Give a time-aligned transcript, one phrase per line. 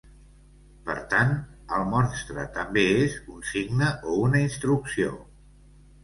[0.85, 1.33] Per tant,
[1.79, 5.13] el monstre també és un signe o una instrucció.